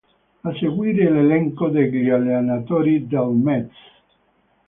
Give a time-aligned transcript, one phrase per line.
[0.41, 3.75] A seguire l'elenco degli allenatori del Metz.